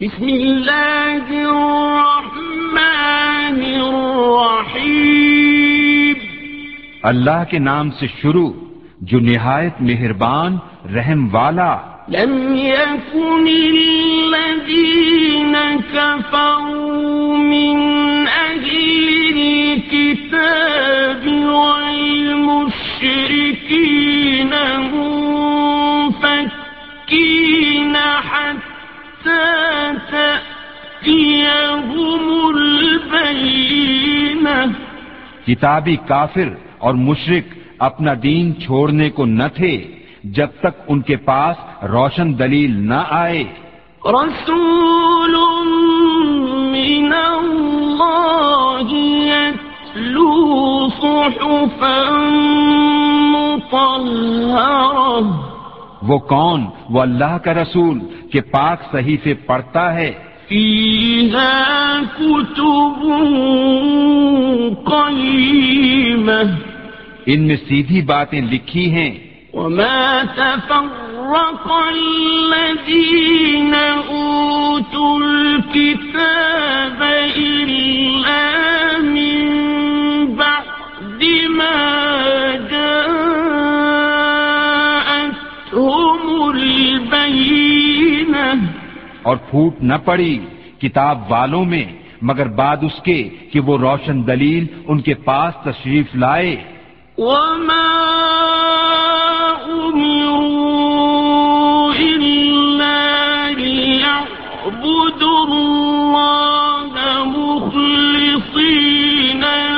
بسم 0.00 0.26
اللہ 0.26 1.26
الرحمن 1.40 2.78
الرحیم 3.80 5.12
اللہ 7.10 7.44
کے 7.50 7.58
نام 7.58 7.90
سے 7.98 8.06
شروع 8.22 8.50
جو 9.10 9.18
نہایت 9.20 9.74
مہربان 9.80 10.52
رحم 10.94 11.22
والا۔ 11.34 11.72
لم 12.08 12.34
يكن 12.56 13.46
الذين 14.34 15.54
كفروا 15.92 17.36
من 17.36 17.76
أهل 18.28 19.06
الكتاب 19.36 21.22
والمشركين 21.54 22.92
منفكين 26.14 27.96
حتى 28.30 29.53
کتابی 35.46 35.96
کافر 35.96 36.48
اور 36.78 36.94
مشرک 36.94 37.58
اپنا 37.78 38.12
دین 38.22 38.60
چھوڑنے 38.60 39.10
کو 39.10 39.24
نہ 39.24 39.42
تھے 39.54 39.94
جب 40.24 40.46
تک 40.60 40.82
ان 40.88 41.00
کے 41.00 41.16
پاس 41.16 41.84
روشن 41.84 42.38
دلیل 42.38 42.88
نہ 42.88 43.02
آئے۔ 43.10 43.44
رسول 44.04 45.34
من 46.72 47.12
يتلو 48.92 50.88
صحفا 50.88 52.00
وہ 56.02 56.18
کون؟ 56.18 56.66
وہ 56.90 57.00
اللہ 57.00 57.38
کا 57.38 57.54
رسول 57.54 57.98
کہ 58.32 58.40
پاک 58.40 58.92
صحیفے 58.92 59.34
پڑھتا 59.34 59.94
ہے۔ 59.94 60.23
فيها 60.48 62.00
كتب 62.18 63.04
قيمة 64.86 66.42
ان 67.26 67.46
میں 67.46 67.56
سیدھی 67.68 68.02
باتیں 68.02 68.40
لکھی 68.40 68.92
ہیں۔ 68.92 69.18
وما 69.52 70.22
تفرق 70.36 71.72
الذين 71.72 73.74
أوتوا 74.08 75.22
الكتاب 75.22 77.02
اور 89.24 89.36
پھوٹ 89.36 89.74
نہ 89.80 89.94
پڑی 90.04 90.38
کتاب 90.80 91.18
والوں 91.28 91.64
میں، 91.64 91.84
مگر 92.22 92.48
بعد 92.48 92.76
اس 92.82 93.02
کے 93.02 93.28
کہ 93.52 93.60
وہ 93.60 93.78
روشن 93.78 94.26
دلیل 94.26 94.66
ان 94.88 95.00
کے 95.00 95.14
پاس 95.14 95.54
تشریف 95.64 96.06
لائے۔ 96.14 96.56
وما 97.18 97.90
أمروا 99.68 100.54
إلا 101.98 102.98
ليعبدوا 103.58 104.24
الله 105.52 106.90
مخلصين 107.24 108.54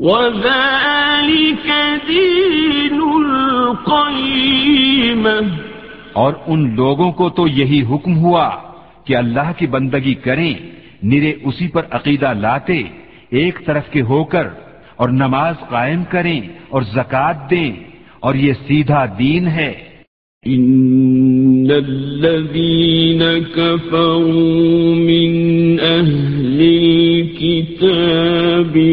وذلك 0.00 1.72
دين 2.08 3.02
القيمة. 3.02 5.40
اور 6.12 6.32
ان 6.46 6.74
لوگوں 6.74 7.12
کو 7.12 7.30
تو 7.30 7.48
یہی 7.48 7.82
حکم 7.82 8.18
ہوا 8.18 8.50
کہ 9.04 9.16
اللہ 9.16 9.52
کی 9.56 9.66
بندگی 9.66 10.14
کریں، 10.14 10.54
نرے 11.02 11.34
اسی 11.44 11.68
پر 11.68 11.82
عقیدہ 11.90 12.32
لاتے، 12.32 12.82
ایک 13.30 13.66
طرف 13.66 13.90
کے 13.90 14.00
ہو 14.00 14.24
کر 14.24 14.48
اور 14.96 15.08
نماز 15.08 15.54
قائم 15.68 16.04
کریں 16.04 16.40
اور 16.68 16.82
زکوٰۃ 16.82 17.50
دیں، 17.50 17.76
اور 18.20 18.34
یہ 18.34 18.52
سیدھا 18.52 19.04
دین 19.18 19.48
ہے۔ 19.48 19.89
إن 20.46 21.70
الذين 21.70 23.24
كفروا 23.38 24.94
من 24.94 25.80
أهل 25.80 26.60
الكتاب 27.30 27.96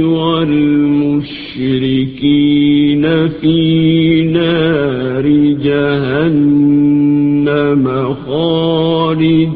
والمشركين 0.04 1.28
في 3.28 4.24
نار 4.24 5.28
جهنم 5.64 7.06
خالدين 8.28 9.56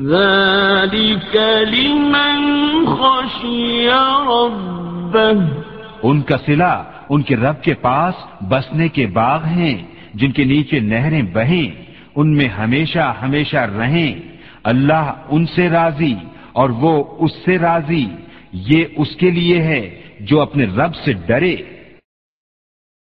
ذلك 0.00 1.36
لمن 1.74 2.44
خشي 2.86 3.88
ربه. 4.26 5.44
ان 6.02 6.20
کا 6.20 6.36
صلہ 6.46 6.82
ان 7.08 7.22
کے 7.22 7.36
رب 7.36 7.62
کے 7.62 7.74
پاس 7.74 8.14
بسنے 8.48 8.88
کے 8.88 9.06
باغ 9.06 9.44
ہیں، 9.44 9.82
جن 10.14 10.30
کے 10.30 10.44
نیچے 10.44 10.80
نہریں 10.80 11.22
بہیں، 11.22 11.92
ان 12.16 12.36
میں 12.36 12.48
ہمیشہ 12.48 13.14
ہمیشہ 13.22 13.56
رہیں۔ 13.56 14.14
اللہ 14.64 15.12
ان 15.28 15.46
سے 15.46 15.68
راضی 15.68 16.14
اور 16.52 16.70
وہ 16.70 17.04
اس 17.18 17.30
سے 17.44 17.58
راضی، 17.58 18.06
یہ 18.52 18.84
اس 18.96 19.16
کے 19.16 19.30
لیے 19.30 19.62
ہے 19.62 20.07
جو 20.20 20.40
اپنے 20.40 20.64
رب 20.64 20.94
سے 20.94 21.12
ڈرے 21.12 21.56